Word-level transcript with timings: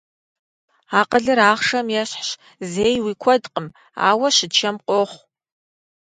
Акъылыр 0.99 1.39
ахъшэм 1.51 1.87
ещхьщ, 2.01 2.29
зэи 2.71 2.95
уи 3.03 3.13
куэдкъым, 3.21 3.67
ауэ 4.09 4.27
щычэм 4.35 4.75
къохъу. 4.87 5.21